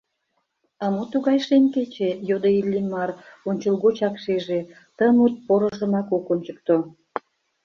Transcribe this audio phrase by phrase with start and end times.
[0.83, 3.09] —А мо тугай шем кече?— йодо Иллимар,
[3.49, 4.59] ончылгочак шиже:
[4.97, 6.75] ты мут порыжымак ок ончыкто.